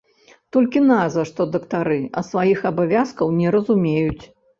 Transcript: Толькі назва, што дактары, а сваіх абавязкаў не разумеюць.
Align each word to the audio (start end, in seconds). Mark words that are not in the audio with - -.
Толькі 0.55 0.79
назва, 0.91 1.25
што 1.31 1.45
дактары, 1.55 1.97
а 2.21 2.23
сваіх 2.29 2.63
абавязкаў 2.71 3.27
не 3.43 3.53
разумеюць. 3.57 4.23